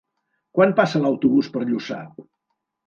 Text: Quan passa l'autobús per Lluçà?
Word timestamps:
Quan 0.59 0.73
passa 0.81 1.03
l'autobús 1.03 1.51
per 1.59 1.65
Lluçà? 1.69 2.03